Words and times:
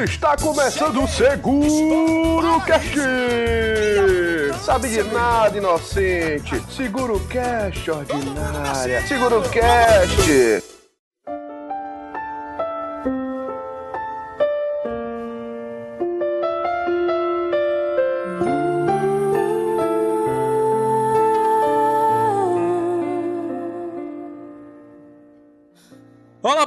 Está 0.00 0.34
começando 0.38 1.04
o 1.04 1.06
Seguro 1.06 2.60
Cast! 2.62 2.96
Sabe 4.64 4.88
de 4.88 5.02
nada, 5.02 5.58
inocente! 5.58 6.62
Seguro 6.74 7.20
Cast, 7.28 7.90
ordinária! 7.90 9.06
Seguro 9.06 9.42
Cast! 9.50 10.71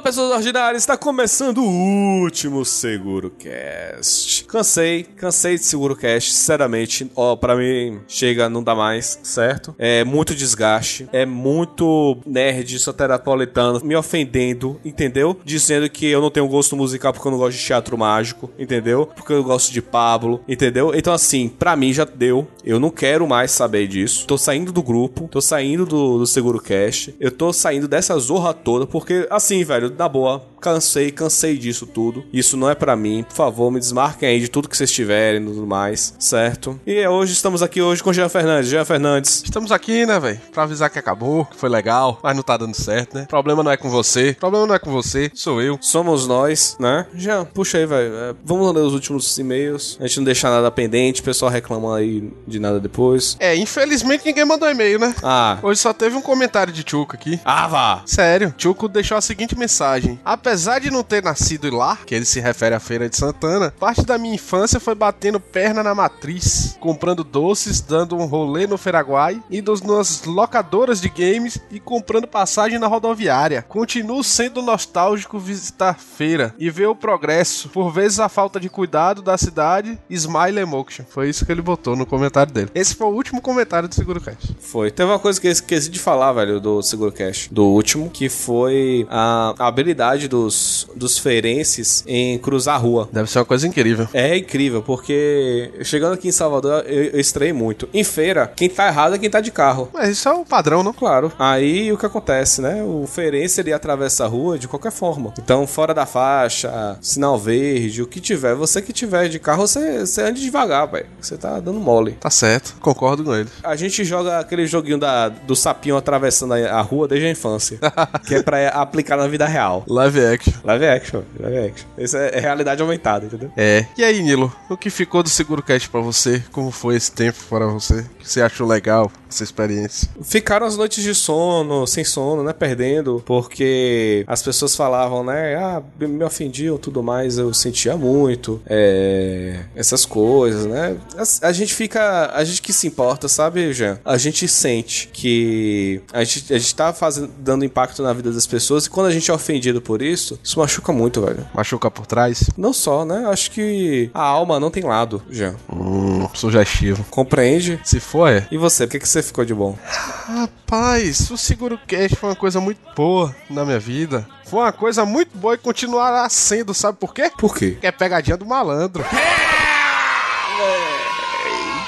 Pessoas 0.06 0.30
ordinárias, 0.30 0.84
está 0.84 0.96
começando 0.96 1.58
o 1.58 2.20
último 2.22 2.64
Seguro 2.64 3.28
Cast. 3.28 4.35
Cansei, 4.46 5.04
cansei 5.16 5.56
de 5.56 5.64
Seguro 5.64 5.96
Cast, 5.96 6.32
sinceramente. 6.32 7.10
Ó, 7.14 7.36
pra 7.36 7.56
mim, 7.56 8.00
chega, 8.06 8.48
não 8.48 8.62
dá 8.62 8.74
mais, 8.74 9.18
certo? 9.22 9.74
É 9.78 10.04
muito 10.04 10.34
desgaste, 10.34 11.08
é 11.12 11.26
muito 11.26 12.18
nerd 12.24 12.78
soteropolitano 12.78 13.80
me 13.84 13.96
ofendendo, 13.96 14.80
entendeu? 14.84 15.38
Dizendo 15.44 15.90
que 15.90 16.06
eu 16.06 16.20
não 16.20 16.30
tenho 16.30 16.48
gosto 16.48 16.76
musical 16.76 17.12
porque 17.12 17.26
eu 17.26 17.32
não 17.32 17.38
gosto 17.38 17.58
de 17.58 17.64
teatro 17.64 17.98
mágico, 17.98 18.50
entendeu? 18.58 19.06
Porque 19.06 19.32
eu 19.32 19.44
gosto 19.44 19.72
de 19.72 19.82
Pablo, 19.82 20.40
entendeu? 20.48 20.92
Então, 20.94 21.12
assim, 21.12 21.48
pra 21.48 21.76
mim 21.76 21.92
já 21.92 22.04
deu. 22.04 22.46
Eu 22.64 22.80
não 22.80 22.90
quero 22.90 23.26
mais 23.26 23.50
saber 23.50 23.86
disso. 23.86 24.26
Tô 24.26 24.38
saindo 24.38 24.72
do 24.72 24.82
grupo, 24.82 25.28
tô 25.28 25.40
saindo 25.40 25.84
do, 25.84 26.18
do 26.18 26.26
Seguro 26.26 26.60
Cast, 26.60 27.14
eu 27.20 27.30
tô 27.30 27.52
saindo 27.52 27.88
dessa 27.88 28.18
zorra 28.18 28.54
toda, 28.54 28.86
porque, 28.86 29.26
assim, 29.30 29.64
velho, 29.64 29.92
na 29.96 30.08
boa, 30.08 30.44
cansei, 30.60 31.10
cansei 31.10 31.56
disso 31.56 31.86
tudo. 31.86 32.24
Isso 32.32 32.56
não 32.56 32.68
é 32.68 32.74
para 32.74 32.96
mim. 32.96 33.22
Por 33.22 33.34
favor, 33.34 33.70
me 33.70 33.78
desmarquem 33.78 34.28
aí 34.28 34.40
de 34.46 34.50
tudo 34.50 34.68
que 34.68 34.76
vocês 34.76 34.90
tiverem 34.90 35.42
e 35.42 35.44
tudo 35.44 35.66
mais, 35.66 36.14
certo? 36.18 36.80
E 36.86 37.06
hoje 37.06 37.32
estamos 37.32 37.62
aqui 37.62 37.82
hoje 37.82 38.02
com 38.02 38.10
o 38.10 38.14
Jean 38.14 38.28
Fernandes. 38.28 38.70
Jean 38.70 38.84
Fernandes. 38.84 39.42
Estamos 39.44 39.72
aqui, 39.72 40.06
né, 40.06 40.18
velho? 40.18 40.40
Pra 40.52 40.62
avisar 40.62 40.88
que 40.88 40.98
acabou, 40.98 41.44
que 41.44 41.56
foi 41.56 41.68
legal, 41.68 42.20
mas 42.22 42.34
não 42.34 42.42
tá 42.42 42.56
dando 42.56 42.74
certo, 42.74 43.16
né? 43.16 43.26
Problema 43.28 43.62
não 43.62 43.72
é 43.72 43.76
com 43.76 43.90
você, 43.90 44.36
problema 44.38 44.66
não 44.66 44.74
é 44.74 44.78
com 44.78 44.90
você, 44.90 45.30
sou 45.34 45.60
eu. 45.60 45.78
Somos 45.80 46.26
nós, 46.26 46.76
né? 46.78 47.06
Jean, 47.14 47.44
puxa 47.44 47.78
aí, 47.78 47.86
velho. 47.86 48.14
É, 48.14 48.34
vamos 48.44 48.72
ler 48.72 48.82
os 48.82 48.94
últimos 48.94 49.36
e-mails. 49.36 49.98
A 50.00 50.06
gente 50.06 50.18
não 50.18 50.24
deixa 50.24 50.48
nada 50.48 50.70
pendente, 50.70 51.20
o 51.20 51.24
pessoal 51.24 51.50
reclama 51.50 51.96
aí 51.96 52.32
de 52.46 52.60
nada 52.60 52.78
depois. 52.78 53.36
É, 53.40 53.56
infelizmente 53.56 54.24
ninguém 54.24 54.44
mandou 54.44 54.70
e-mail, 54.70 54.98
né? 54.98 55.14
Ah. 55.22 55.58
Hoje 55.62 55.80
só 55.80 55.92
teve 55.92 56.14
um 56.16 56.22
comentário 56.22 56.72
de 56.72 56.88
Chuco 56.88 57.16
aqui. 57.16 57.40
Ah, 57.44 57.66
vá! 57.66 58.02
Sério, 58.06 58.54
Chuco 58.56 58.88
deixou 58.88 59.16
a 59.16 59.20
seguinte 59.20 59.58
mensagem. 59.58 60.20
Apesar 60.24 60.78
de 60.78 60.90
não 60.90 61.02
ter 61.02 61.22
nascido 61.22 61.74
lá, 61.74 61.98
que 62.06 62.14
ele 62.14 62.24
se 62.24 62.38
refere 62.38 62.74
à 62.74 62.80
Feira 62.80 63.08
de 63.08 63.16
Santana, 63.16 63.74
parte 63.78 64.04
da 64.04 64.16
minha 64.18 64.25
infância 64.34 64.80
foi 64.80 64.94
batendo 64.94 65.40
perna 65.40 65.82
na 65.82 65.94
matriz, 65.94 66.76
comprando 66.80 67.24
doces, 67.24 67.80
dando 67.80 68.16
um 68.16 68.26
rolê 68.26 68.66
no 68.66 68.78
Feraguai, 68.78 69.42
indo 69.50 69.74
nas 69.84 70.24
locadoras 70.24 71.00
de 71.00 71.08
games 71.08 71.58
e 71.70 71.80
comprando 71.80 72.26
passagem 72.26 72.78
na 72.78 72.86
rodoviária. 72.86 73.62
Continuo 73.62 74.22
sendo 74.22 74.62
nostálgico 74.62 75.38
visitar 75.38 75.98
feira 75.98 76.54
e 76.58 76.70
ver 76.70 76.86
o 76.86 76.94
progresso, 76.94 77.68
por 77.68 77.92
vezes 77.92 78.20
a 78.20 78.28
falta 78.28 78.58
de 78.58 78.68
cuidado 78.68 79.22
da 79.22 79.36
cidade, 79.36 79.98
smile 80.10 80.60
emotion. 80.60 81.04
Foi 81.08 81.28
isso 81.28 81.44
que 81.44 81.52
ele 81.52 81.62
botou 81.62 81.96
no 81.96 82.06
comentário 82.06 82.52
dele. 82.52 82.70
Esse 82.74 82.94
foi 82.94 83.06
o 83.06 83.10
último 83.10 83.40
comentário 83.40 83.88
do 83.88 83.94
Seguro 83.94 84.20
Cash. 84.20 84.52
Foi. 84.58 84.90
Teve 84.90 85.10
uma 85.10 85.18
coisa 85.18 85.40
que 85.40 85.46
eu 85.46 85.52
esqueci 85.52 85.90
de 85.90 85.98
falar, 85.98 86.32
velho, 86.32 86.60
do 86.60 86.82
Seguro 86.82 87.12
Cash, 87.12 87.48
do 87.50 87.64
último, 87.64 88.10
que 88.10 88.28
foi 88.28 89.06
a, 89.10 89.54
a 89.58 89.66
habilidade 89.66 90.28
dos, 90.28 90.88
dos 90.94 91.18
feirenses 91.18 92.04
em 92.06 92.38
cruzar 92.38 92.76
a 92.76 92.78
rua. 92.78 93.08
Deve 93.12 93.30
ser 93.30 93.38
uma 93.38 93.44
coisa 93.44 93.66
incrível. 93.66 94.08
É 94.16 94.34
incrível, 94.34 94.82
porque 94.82 95.70
chegando 95.82 96.14
aqui 96.14 96.28
em 96.28 96.32
Salvador, 96.32 96.86
eu, 96.86 97.04
eu 97.04 97.20
estranhei 97.20 97.52
muito. 97.52 97.86
Em 97.92 98.02
feira, 98.02 98.50
quem 98.56 98.66
tá 98.66 98.86
errado 98.86 99.14
é 99.14 99.18
quem 99.18 99.28
tá 99.28 99.42
de 99.42 99.50
carro. 99.50 99.90
Mas 99.92 100.08
isso 100.08 100.26
é 100.26 100.32
o 100.32 100.42
padrão, 100.42 100.82
não? 100.82 100.94
Claro. 100.94 101.30
Aí 101.38 101.92
o 101.92 101.98
que 101.98 102.06
acontece, 102.06 102.62
né? 102.62 102.82
O 102.82 103.06
feirense 103.06 103.60
ele 103.60 103.74
atravessa 103.74 104.24
a 104.24 104.26
rua 104.26 104.58
de 104.58 104.66
qualquer 104.66 104.90
forma. 104.90 105.34
Então, 105.38 105.66
fora 105.66 105.92
da 105.92 106.06
faixa, 106.06 106.96
sinal 107.02 107.38
verde, 107.38 108.00
o 108.00 108.06
que 108.06 108.18
tiver, 108.18 108.54
você 108.54 108.80
que 108.80 108.90
tiver 108.90 109.28
de 109.28 109.38
carro, 109.38 109.66
você, 109.66 110.06
você 110.06 110.22
ande 110.22 110.40
devagar, 110.40 110.90
velho. 110.90 111.06
Você 111.20 111.36
tá 111.36 111.60
dando 111.60 111.78
mole. 111.78 112.12
Tá 112.12 112.30
certo, 112.30 112.74
concordo 112.80 113.22
com 113.22 113.34
ele. 113.34 113.50
A 113.62 113.76
gente 113.76 114.02
joga 114.02 114.38
aquele 114.38 114.66
joguinho 114.66 114.96
da, 114.96 115.28
do 115.28 115.54
sapinho 115.54 115.94
atravessando 115.94 116.54
a, 116.54 116.56
a 116.56 116.80
rua 116.80 117.06
desde 117.06 117.26
a 117.26 117.30
infância. 117.30 117.78
que 118.26 118.36
é 118.36 118.42
pra 118.42 118.66
aplicar 118.68 119.18
na 119.18 119.28
vida 119.28 119.44
real. 119.44 119.84
Live 119.86 120.24
action. 120.24 120.54
Live 120.64 120.86
action, 120.86 121.22
live 121.38 121.68
action. 121.68 121.86
Isso 121.98 122.16
é, 122.16 122.30
é 122.32 122.40
realidade 122.40 122.80
aumentada, 122.80 123.26
entendeu? 123.26 123.50
É. 123.54 123.84
E 123.94 124.05
aí, 124.06 124.22
Nilo, 124.22 124.54
o 124.68 124.76
que 124.76 124.88
ficou 124.88 125.22
do 125.22 125.28
Seguro 125.28 125.62
Cast 125.62 125.88
pra 125.88 126.00
você? 126.00 126.42
Como 126.52 126.70
foi 126.70 126.96
esse 126.96 127.10
tempo 127.10 127.38
para 127.48 127.66
você? 127.66 128.00
O 128.00 128.08
que 128.20 128.28
você 128.28 128.40
achou 128.40 128.66
legal 128.66 129.10
essa 129.36 129.44
experiência? 129.44 130.08
Ficaram 130.22 130.66
as 130.66 130.76
noites 130.76 131.02
de 131.02 131.14
sono, 131.14 131.86
sem 131.86 132.04
sono, 132.04 132.42
né? 132.42 132.52
Perdendo, 132.52 133.22
porque 133.24 134.24
as 134.26 134.42
pessoas 134.42 134.74
falavam, 134.74 135.22
né? 135.22 135.56
Ah, 135.56 135.82
me 136.00 136.24
ofendiam 136.24 136.78
tudo 136.78 137.02
mais, 137.02 137.38
eu 137.38 137.52
sentia 137.52 137.96
muito. 137.96 138.60
É, 138.66 139.60
essas 139.74 140.04
coisas, 140.04 140.66
né? 140.66 140.96
A, 141.16 141.48
a, 141.48 141.52
gente 141.52 141.74
fica. 141.74 142.30
A 142.34 142.44
gente 142.44 142.62
que 142.62 142.72
se 142.72 142.86
importa, 142.86 143.28
sabe, 143.28 143.72
Jean? 143.72 143.98
A 144.04 144.16
gente 144.16 144.48
sente 144.48 145.08
que 145.12 146.00
a 146.12 146.24
gente, 146.24 146.52
a 146.52 146.58
gente 146.58 146.74
tá 146.74 146.92
fazendo, 146.92 147.30
dando 147.38 147.64
impacto 147.64 148.02
na 148.02 148.12
vida 148.12 148.32
das 148.32 148.46
pessoas 148.46 148.86
e 148.86 148.90
quando 148.90 149.06
a 149.06 149.12
gente 149.12 149.30
é 149.30 149.34
ofendido 149.34 149.80
por 149.80 150.00
isso, 150.00 150.38
isso 150.42 150.58
machuca 150.58 150.92
muito, 150.92 151.20
velho. 151.20 151.46
Machuca 151.54 151.90
por 151.90 152.06
trás? 152.06 152.48
Não 152.56 152.72
só, 152.72 153.04
né? 153.04 153.26
Acho 153.26 153.50
que 153.50 154.10
a 154.14 154.22
alma 154.22 154.58
não 154.58 154.70
tem 154.70 154.82
lado, 154.82 155.22
Jean. 155.30 155.54
Hum, 155.72 156.28
sugestivo. 156.34 157.04
Compreende? 157.10 157.78
Se 157.84 158.00
for, 158.00 158.28
é. 158.28 158.46
E 158.50 158.56
você, 158.56 158.84
o 158.84 158.88
que, 158.88 158.98
que 158.98 159.08
você 159.08 159.22
ficou 159.26 159.44
de 159.44 159.54
bom? 159.54 159.78
Rapaz, 159.84 161.30
o 161.30 161.36
Seguro 161.36 161.78
Cash 161.86 162.14
foi 162.18 162.30
uma 162.30 162.36
coisa 162.36 162.60
muito 162.60 162.80
boa 162.94 163.34
na 163.48 163.64
minha 163.64 163.78
vida. 163.78 164.26
Foi 164.44 164.60
uma 164.60 164.72
coisa 164.72 165.04
muito 165.04 165.36
boa 165.36 165.54
e 165.54 165.58
continuará 165.58 166.28
sendo, 166.28 166.72
sabe 166.74 166.98
por 166.98 167.12
quê? 167.14 167.30
Por 167.38 167.54
quê? 167.54 167.72
Porque 167.72 167.86
é 167.86 167.92
pegadinha 167.92 168.36
do 168.36 168.46
malandro. 168.46 169.04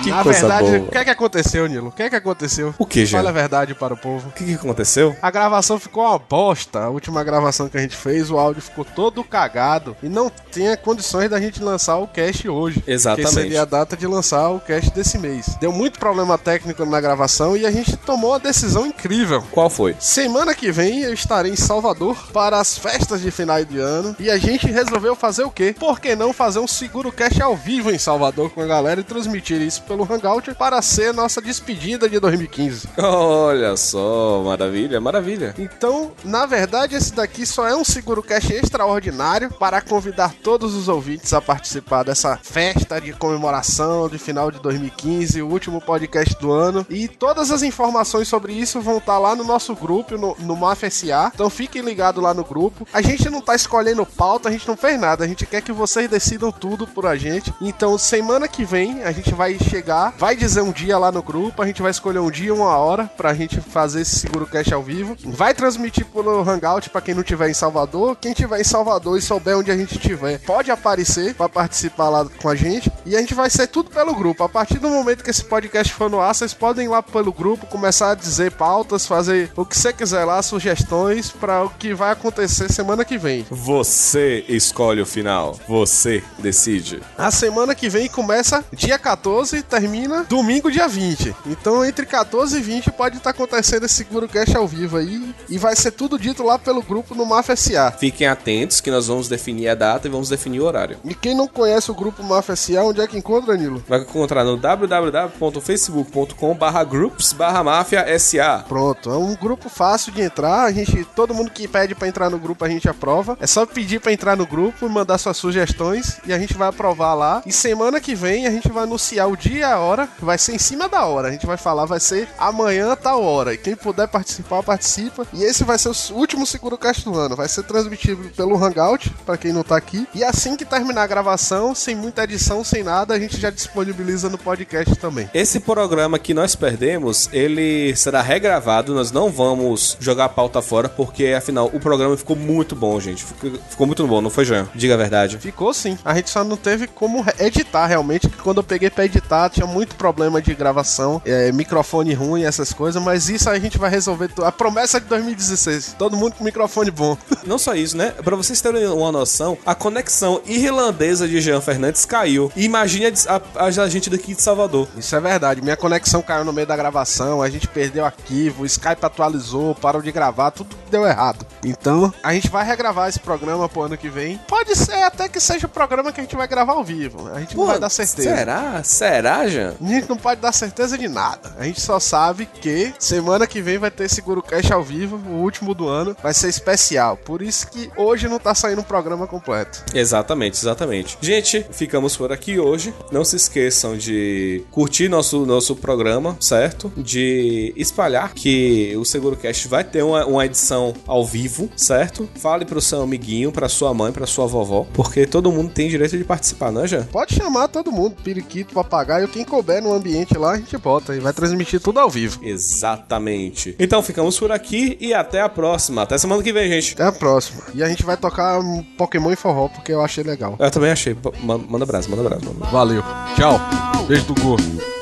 Que 0.03 0.10
Na 0.10 0.22
verdade, 0.22 0.70
boa. 0.70 0.78
o 0.81 0.91
que 0.91 0.98
é 0.98 1.04
que 1.04 1.10
aconteceu, 1.10 1.66
Nilo? 1.66 1.88
O 1.88 1.92
que 1.92 2.03
é 2.03 2.10
que 2.10 2.16
aconteceu? 2.16 2.75
O 2.78 2.86
que, 2.86 3.04
Jean? 3.04 3.19
Fala 3.19 3.31
a 3.31 3.32
verdade 3.32 3.75
para 3.75 3.94
o 3.94 3.97
povo. 3.97 4.28
O 4.28 4.32
que, 4.32 4.44
que 4.44 4.54
aconteceu? 4.54 5.16
A 5.20 5.31
gravação 5.31 5.78
ficou 5.78 6.04
uma 6.04 6.19
bosta. 6.19 6.81
A 6.84 6.88
última 6.88 7.25
gravação 7.25 7.69
que 7.69 7.76
a 7.76 7.81
gente 7.81 7.97
fez, 7.97 8.31
o 8.31 8.38
áudio 8.38 8.62
ficou 8.62 8.84
todo 8.84 9.25
cagado. 9.25 9.97
E 10.03 10.08
não 10.08 10.31
tinha 10.53 10.76
condições 10.76 11.28
da 11.28 11.41
gente 11.41 11.62
lançar 11.62 11.97
o 11.98 12.06
cast 12.06 12.48
hoje. 12.48 12.82
Exatamente. 12.87 13.28
Que 13.28 13.34
seria 13.34 13.62
a 13.62 13.64
data 13.64 13.97
de 13.97 14.06
lançar 14.06 14.48
o 14.50 14.60
cast 14.60 14.91
desse 14.92 15.19
mês. 15.19 15.56
Deu 15.60 15.72
muito 15.72 15.98
problema 15.98 16.38
técnico 16.38 16.84
na 16.84 17.00
gravação 17.00 17.56
e 17.56 17.66
a 17.66 17.70
gente 17.70 17.97
tomou 17.97 18.31
uma 18.31 18.38
decisão 18.38 18.87
incrível. 18.87 19.42
Qual 19.50 19.69
foi? 19.69 19.97
Semana 19.98 20.54
que 20.54 20.70
vem 20.70 21.00
eu 21.00 21.12
estarei 21.12 21.53
em 21.53 21.56
Salvador 21.56 22.16
para 22.32 22.60
as 22.60 22.78
festas 22.78 23.20
de 23.20 23.31
final 23.31 23.64
de 23.64 23.78
ano 23.78 24.14
e 24.19 24.31
a 24.31 24.38
gente 24.38 24.66
resolveu 24.70 25.16
fazer 25.16 25.42
o 25.42 25.50
quê? 25.50 25.75
Por 25.78 25.98
que 26.00 26.14
não 26.14 26.32
fazer 26.32 26.60
um 26.60 26.66
seguro 26.66 27.10
cast 27.10 27.42
ao 27.42 27.56
vivo 27.56 27.91
em 27.91 27.98
Salvador 27.98 28.50
com 28.50 28.60
a 28.60 28.66
galera 28.66 29.00
e 29.00 29.04
transmitir 29.04 29.60
isso 29.60 29.82
pelo 29.88 30.04
Hangout 30.04 30.54
para 30.54 30.81
ser 30.82 31.15
nossa 31.15 31.41
despedida 31.41 32.09
de 32.09 32.21
2015? 32.21 32.91
Olha 32.99 33.76
só, 33.76 34.43
maravilha, 34.44 35.00
maravilha. 35.00 35.54
Então, 35.59 36.12
na 36.22 36.44
verdade, 36.44 36.94
esse 36.94 37.15
daqui 37.15 37.47
só 37.47 37.66
é 37.66 37.75
um 37.75 37.84
seguro 37.84 38.22
cash 38.22 38.50
extraordinário 38.50 39.50
para 39.50 39.81
convidar 39.81 40.34
todos 40.43 40.75
os 40.75 40.88
ouvintes 40.88 41.32
a 41.32 41.41
participar 41.41 42.03
dessa 42.03 42.37
festa 42.37 43.00
de 43.00 43.12
comemoração 43.15 44.09
de 44.09 44.19
final 44.19 44.50
de 44.50 44.60
2015, 44.60 45.41
o 45.41 45.49
último 45.49 45.81
podcast 45.81 46.38
do 46.38 46.53
ano. 46.53 46.87
E 46.91 47.09
todas 47.09 47.50
as 47.50 47.62
informações 47.62 48.28
sobre 48.28 48.53
isso 48.53 48.81
vão 48.81 48.99
estar 48.99 49.19
lá 49.19 49.34
no 49.34 49.44
nosso 49.44 49.75
grupo, 49.75 50.19
no, 50.19 50.37
no 50.38 50.55
MAFSA. 50.55 51.32
Então 51.34 51.49
fiquem 51.49 51.82
ligados 51.82 52.22
lá 52.22 52.34
no 52.34 52.44
grupo. 52.44 52.87
A 52.93 53.00
gente 53.00 53.31
não 53.31 53.41
tá 53.41 53.55
escolhendo 53.55 54.05
pauta, 54.05 54.49
a 54.49 54.53
gente 54.53 54.69
não 54.69 54.76
fez 54.76 55.00
nada. 55.00 55.25
A 55.25 55.28
gente 55.28 55.46
quer 55.46 55.62
que 55.62 55.73
vocês 55.73 56.11
decidam 56.11 56.52
tudo 56.52 56.87
por 56.87 57.06
a 57.06 57.17
gente. 57.17 57.52
Então, 57.61 57.96
semana 57.96 58.46
que 58.49 58.64
vem, 58.64 59.02
a 59.02 59.12
gente 59.12 59.32
vai 59.32 59.58
chegar, 59.58 59.77
vai 60.16 60.36
dizer 60.36 60.62
um 60.62 60.72
dia 60.72 60.98
lá 60.98 61.12
no 61.12 61.22
grupo, 61.22 61.62
a 61.62 61.66
gente 61.66 61.82
vai 61.82 61.90
escolher 61.90 62.19
um 62.19 62.30
dia, 62.30 62.54
uma 62.54 62.76
hora, 62.76 63.10
pra 63.16 63.34
gente 63.34 63.60
fazer 63.60 64.02
esse 64.02 64.16
seguro 64.16 64.46
cash 64.46 64.72
ao 64.72 64.82
vivo. 64.82 65.16
Vai 65.25 65.54
transmitir 65.54 66.06
pelo 66.06 66.40
Hangout 66.48 66.90
pra 66.90 67.00
quem 67.00 67.14
não 67.14 67.22
tiver 67.22 67.48
em 67.48 67.54
Salvador. 67.54 68.16
Quem 68.16 68.32
tiver 68.32 68.60
em 68.60 68.64
Salvador 68.64 69.19
e 69.19 69.22
souber 69.22 69.56
onde 69.56 69.70
a 69.70 69.76
gente 69.76 69.98
tiver, 69.98 70.38
pode 70.40 70.70
aparecer 70.70 71.34
pra 71.34 71.48
participar 71.48 72.08
lá 72.08 72.26
com 72.40 72.48
a 72.48 72.54
gente. 72.54 72.90
E 73.04 73.16
a 73.16 73.20
gente 73.20 73.34
vai 73.34 73.50
ser 73.50 73.66
tudo 73.66 73.90
pelo 73.90 74.14
grupo. 74.14 74.42
A 74.44 74.48
partir 74.48 74.78
do 74.78 74.88
momento 74.88 75.25
que 75.25 75.30
esse 75.30 75.44
podcast 75.44 75.92
for 75.92 76.10
no 76.10 76.20
ar, 76.20 76.34
vocês 76.34 76.54
podem 76.54 76.86
ir 76.86 76.88
lá 76.88 77.02
pelo 77.02 77.32
grupo, 77.32 77.66
começar 77.66 78.12
a 78.12 78.14
dizer 78.14 78.52
pautas, 78.52 79.06
fazer 79.06 79.50
o 79.56 79.64
que 79.64 79.76
você 79.76 79.92
quiser 79.92 80.25
lá, 80.25 80.42
sugestões 80.42 81.30
para 81.30 81.64
o 81.64 81.70
que 81.70 81.94
vai 81.94 82.12
acontecer 82.12 82.70
semana 82.72 83.04
que 83.04 83.19
vem. 83.19 83.46
Você 83.50 84.44
escolhe 84.48 85.00
o 85.00 85.06
final. 85.06 85.58
Você 85.69 86.22
decide. 86.38 87.02
A 87.16 87.30
semana 87.30 87.75
que 87.75 87.88
vem 87.88 88.08
começa 88.08 88.64
dia 88.72 88.98
14, 88.98 89.62
termina 89.69 90.25
domingo, 90.29 90.70
dia 90.70 90.88
20. 90.88 91.37
Então, 91.47 91.85
entre 91.85 92.06
14 92.06 92.59
e 92.59 92.61
20 92.61 92.91
pode 92.93 93.19
estar 93.19 93.31
acontecendo 93.31 93.85
esse 93.85 93.94
Seguro 93.94 94.29
Cash 94.29 94.55
ao 94.55 94.67
vivo 94.67 94.97
aí. 94.97 95.35
E 95.49 95.59
vai 95.59 95.76
ser 95.76 95.91
tudo 95.93 96.19
dito 96.19 96.43
lá 96.43 96.59
pelo 96.59 96.82
grupo 96.82 97.15
no 97.15 97.26
Mafia 97.26 97.55
SA. 97.56 97.93
Fiquem 97.93 98.26
atentos 98.26 98.81
que 98.81 98.91
nós 98.91 99.06
vamos 99.06 99.29
definir 99.29 99.69
a 99.69 99.75
data 99.75 100.09
e 100.09 100.11
vamos 100.11 100.29
definir 100.29 100.61
o 100.61 100.65
horário. 100.65 100.97
E 101.05 101.15
quem 101.15 101.35
não 101.35 101.47
conhece 101.47 101.91
o 101.91 101.94
grupo 101.94 102.23
Mafia 102.23 102.56
SA, 102.56 102.82
onde 102.82 103.00
é 103.00 103.06
que 103.06 103.19
encontra, 103.19 103.56
Danilo? 103.56 103.85
Vai 103.87 104.00
encontrar 104.00 104.44
no 104.44 104.56
www.facebook.com 104.56 106.55
barra 106.55 106.85
groups 106.85 107.32
barra 107.32 107.62
máfia 107.62 108.19
SA. 108.19 108.64
Pronto, 108.69 109.11
é 109.11 109.17
um 109.17 109.35
grupo 109.35 109.69
fácil 109.69 110.12
de 110.12 110.23
entrar. 110.23 110.64
A 110.64 110.73
gente, 110.73 111.05
todo 111.14 111.35
mundo 111.35 111.50
que 111.50 111.69
pede 111.69 111.94
pra 111.94 112.09
entrar 112.09 112.31
no 112.31 112.38
grupo, 112.38 112.64
a 112.64 112.69
gente 112.69 112.88
aprova. 112.88 113.37
É 113.41 113.47
só 113.47 113.67
pedir 113.67 114.00
pra 114.00 114.12
entrar 114.12 114.37
no 114.37 114.47
grupo, 114.47 114.88
mandar 114.88 115.19
suas 115.19 115.37
sugestões 115.37 116.19
e 116.26 116.32
a 116.32 116.38
gente 116.38 116.55
vai 116.55 116.69
aprovar 116.69 117.14
lá. 117.14 117.43
E 117.44 117.53
semana 117.53 118.00
que 118.00 118.14
vem 118.14 118.47
a 118.47 118.50
gente 118.50 118.71
vai 118.71 118.85
anunciar 118.85 119.29
o 119.29 119.37
dia 119.37 119.57
e 119.58 119.64
a 119.64 119.78
hora. 119.78 120.08
Vai 120.20 120.38
ser 120.38 120.55
em 120.55 120.58
cima 120.58 120.88
da 120.88 121.05
hora. 121.05 121.28
A 121.28 121.31
gente 121.31 121.46
vai 121.46 121.56
falar, 121.56 121.84
vai 121.84 122.00
ser 122.00 122.28
amanhã 122.38 122.96
tal 122.96 123.22
hora. 123.22 123.55
E 123.55 123.58
quem 123.58 123.76
puder 123.76 124.08
participar, 124.08 124.62
participa. 124.62 125.26
E 125.32 125.43
esse 125.43 125.64
vai 125.64 125.78
ser 125.78 125.90
o 125.90 126.14
último 126.14 126.46
Seguro 126.46 126.78
Cast 126.78 127.05
do 127.05 127.14
ano. 127.14 127.37
Vai 127.37 127.49
ser 127.49 127.62
transmitido 127.64 128.31
pelo 128.37 128.56
Hangout, 128.62 129.10
pra 129.25 129.37
quem 129.37 129.52
não 129.52 129.62
tá 129.62 129.76
aqui. 129.76 130.06
E 130.14 130.25
assim 130.25 130.56
que 130.56 130.64
terminar 130.64 131.02
a 131.02 131.06
gravação, 131.06 131.75
sem 131.75 131.94
muita 131.94 132.25
edição, 132.25 132.62
sem 132.64 132.82
nada, 132.82 133.14
a 133.14 133.19
gente 133.19 133.38
já 133.38 133.50
disponibiliza 133.50 134.28
no 134.28 134.38
podcast 134.38 134.94
também. 134.96 135.28
Esse 135.34 135.61
programa 135.61 136.19
que 136.19 136.32
nós 136.32 136.54
perdemos, 136.54 137.28
ele 137.32 137.94
será 137.96 138.22
regravado. 138.22 138.94
Nós 138.94 139.11
não 139.11 139.31
vamos 139.31 139.96
jogar 140.00 140.26
a 140.26 140.28
pauta 140.28 140.62
fora, 140.62 140.88
porque 140.88 141.26
afinal 141.37 141.70
o 141.72 141.81
programa 141.81 142.16
ficou 142.16 142.37
muito 142.37 142.76
bom, 142.76 142.99
gente. 143.00 143.25
Ficou, 143.25 143.52
ficou 143.69 143.87
muito 143.87 144.06
bom, 144.06 144.20
não 144.20 144.31
foi, 144.31 144.44
Jean? 144.44 144.69
Diga 144.75 144.94
a 144.94 144.96
verdade. 144.96 145.38
Ficou 145.38 145.72
sim. 145.75 145.99
A 146.04 146.14
gente 146.14 146.31
só 146.31 146.44
não 146.44 146.56
teve 146.56 146.87
como 146.87 147.25
editar 147.38 147.87
realmente, 147.87 148.28
que 148.28 148.38
quando 148.38 148.58
eu 148.58 148.64
peguei 148.64 148.90
pra 148.90 149.04
editar 149.04 149.48
tinha 149.49 149.67
muito 149.67 149.95
problema 149.97 150.41
de 150.41 150.55
gravação, 150.55 151.21
é, 151.25 151.50
microfone 151.53 152.15
ruim, 152.15 152.45
essas 152.45 152.73
coisas, 152.73 153.03
mas 153.03 153.29
isso 153.29 153.49
a 153.49 153.59
gente 153.59 153.79
vai 153.79 153.91
resolver. 153.91 154.31
A 154.45 154.53
promessa 154.53 155.00
de 155.00 155.06
2016. 155.06 155.97
Todo 155.99 156.17
mundo 156.17 156.35
com 156.35 156.45
microfone 156.45 156.91
bom. 156.91 157.17
Não 157.47 157.59
só 157.59 157.75
isso, 157.75 157.97
né? 157.97 158.11
Pra 158.11 158.37
vocês 158.37 158.61
terem 158.61 158.87
uma 158.87 159.12
noção, 159.12 159.56
a 159.65 159.75
conexão 159.75 160.41
irlandesa 160.47 161.27
de 161.27 161.41
Jean 161.41 161.61
Fernandes 161.61 162.05
caiu. 162.05 162.53
Imagine 162.56 163.06
a, 163.27 163.41
a, 163.56 163.65
a 163.67 163.89
gente 163.89 164.11
daqui 164.11 164.35
de 164.35 164.43
Salvador. 164.43 164.89
Isso 164.97 165.15
é 165.15 165.21
verdade. 165.21 165.62
Minha 165.62 165.77
conexão 165.77 166.23
caiu 166.23 166.45
no 166.45 166.53
meio 166.53 166.67
da 166.67 166.77
gravação, 166.77 167.43
a 167.43 167.49
gente 167.49 167.67
perdeu 167.67 168.05
arquivo, 168.05 168.62
o 168.62 168.67
Skype 168.67 169.05
atualizou, 169.05 169.75
parou 169.75 170.03
de 170.03 170.12
gravar, 170.12 170.50
tudo 170.50 170.77
deu 170.91 171.06
errado. 171.06 171.47
Então, 171.65 172.12
a 172.23 172.33
gente 172.33 172.49
vai 172.49 172.65
regravar 172.65 173.09
esse 173.09 173.21
programa 173.21 173.69
pro 173.69 173.83
ano 173.83 173.97
que 173.97 174.09
vem. 174.09 174.39
Pode 174.49 174.75
ser 174.77 175.03
até 175.03 175.29
que 175.29 175.41
seja 175.41 175.67
o 175.67 175.71
programa 175.71 176.12
que 176.12 176.21
a 176.21 176.23
gente 176.23 176.37
vai 176.37 176.47
gravar 176.47 176.75
ao 176.75 176.85
vivo. 176.85 177.29
A 177.33 177.41
gente 177.41 177.56
não 177.56 177.67
vai 177.67 177.79
dar 177.79 177.91
certeza. 177.91 178.37
Será? 178.37 178.83
Será, 178.83 179.38
Jean? 179.46 179.75
A 179.81 179.87
gente 179.87 180.08
não 180.08 180.17
pode 180.17 180.40
dar 180.40 180.52
certeza 180.52 180.96
de 180.99 181.08
nada. 181.08 181.55
A 181.58 181.64
gente 181.64 181.81
só 181.81 182.00
sabe 182.00 182.46
que 182.46 182.93
semana 182.99 183.46
que 183.46 183.61
vem 183.61 183.79
vai 183.79 183.90
ter 183.90 184.08
Seguro 184.08 184.43
Cash 184.43 184.70
ao 184.70 184.82
vivo, 184.82 185.17
o 185.29 185.43
último 185.43 185.75
do 185.75 185.88
ano. 185.88 186.17
Vai 186.23 186.35
ser 186.35 186.49
especial. 186.49 187.17
Por 187.17 187.43
isso 187.43 187.69
que 187.70 187.90
hoje 187.96 188.29
não 188.29 188.38
tá 188.38 188.55
saindo 188.55 188.81
um 188.81 188.85
programa 188.85 189.26
completo. 189.26 189.85
Exatamente, 189.94 190.58
exatamente. 190.58 191.19
Gente, 191.20 191.64
ficamos 191.70 192.17
por 192.17 192.32
aqui 192.32 192.58
hoje. 192.58 192.94
Não 193.11 193.25
se 193.25 193.37
esqueçam 193.37 193.96
de 193.96 194.64
curtir 194.70 195.08
nosso, 195.08 195.44
nosso 195.46 195.76
programa, 195.76 196.37
certo? 196.40 196.93
De 196.96 197.73
espalhar 197.76 198.32
que 198.32 198.94
o 198.96 199.05
SeguroCast 199.05 199.69
vai 199.69 199.85
ter 199.85 200.02
uma, 200.02 200.25
uma 200.25 200.46
edição 200.46 200.94
ao 201.06 201.25
vivo, 201.25 201.69
certo? 201.76 202.29
Fale 202.37 202.64
pro 202.64 202.81
seu 202.81 203.02
amiguinho, 203.02 203.50
pra 203.50 203.69
sua 203.69 203.93
mãe, 203.93 204.12
pra 204.12 204.26
sua 204.26 204.46
vovó, 204.46 204.87
porque 204.93 205.26
todo 205.26 205.50
mundo 205.50 205.73
tem 205.73 205.88
direito 205.88 206.17
de 206.17 206.25
participar, 206.25 206.70
não 206.70 206.85
é, 206.85 206.87
Jean? 206.87 207.05
Pode 207.05 207.35
chamar 207.35 207.69
todo 207.69 207.90
mundo, 207.90 208.17
periquito, 208.23 208.75
papagaio, 208.75 209.18
quem 209.26 209.44
couber 209.44 209.82
no 209.82 209.93
ambiente 209.93 210.37
lá, 210.38 210.53
a 210.53 210.56
gente 210.56 210.76
bota 210.79 211.17
e 211.17 211.19
vai 211.19 211.32
transmitir 211.32 211.81
tudo 211.81 211.99
ao 211.99 212.09
vivo. 212.09 212.38
Exatamente. 212.43 213.75
Então 213.79 214.03
ficamos 214.03 214.38
por 214.38 214.53
aqui 214.53 214.97
e 215.00 215.12
até 215.15 215.41
a 215.41 215.49
próxima. 215.49 216.03
Até 216.03 216.17
semana 216.19 216.43
que 216.43 216.53
vem, 216.53 216.69
gente. 216.69 216.93
Até 216.94 217.05
a 217.05 217.12
próxima. 217.12 217.62
E 217.75 217.82
a 217.82 217.88
gente 217.88 218.05
vai 218.05 218.17
tocar 218.17 218.61
um 218.61 218.82
Pokémon 218.97 219.32
em 219.32 219.37
forró, 219.37 219.69
porque 219.69 219.93
eu 219.93 220.00
achei 220.03 220.23
legal. 220.23 220.56
Eu 220.59 220.70
também 220.70 220.91
achei. 220.91 221.17
Ma- 221.43 221.59
Manda 221.59 221.85
abraço, 221.85 222.11
manda 222.11 222.23
abraço. 222.23 222.44
Manda. 222.44 222.67
Valeu. 222.67 223.03
Tchau. 223.37 223.59
Beijo 224.06 224.25
do 224.32 224.41
gordo. 224.41 224.98